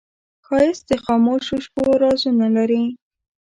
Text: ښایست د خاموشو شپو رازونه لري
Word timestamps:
ښایست 0.45 0.83
د 0.89 0.91
خاموشو 1.03 1.55
شپو 1.65 1.83
رازونه 2.03 2.45
لري 2.57 2.83